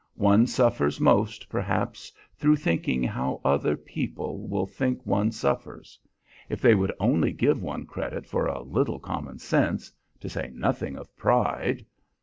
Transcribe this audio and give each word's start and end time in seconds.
One 0.17 0.47
suffers 0.47 0.99
most, 0.99 1.47
perhaps, 1.47 2.11
through 2.35 2.55
thinking 2.55 3.03
how 3.03 3.39
other 3.45 3.77
people 3.77 4.47
will 4.47 4.65
think 4.65 5.05
one 5.05 5.31
suffers. 5.31 5.99
If 6.49 6.59
they 6.59 6.73
would 6.73 6.91
only 6.99 7.31
give 7.31 7.61
one 7.61 7.85
credit 7.85 8.25
for 8.25 8.47
a 8.47 8.63
little 8.63 8.97
common 8.99 9.37
sense, 9.37 9.91
to 10.19 10.27
say 10.27 10.49
nothing 10.55 10.97
of 10.97 11.15
pride!" 11.17 11.85